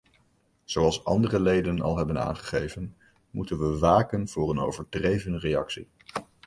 [0.63, 2.95] Zoals andere leden al hebben aangegeven,
[3.29, 5.87] moeten we waken voor een overdreven reactie.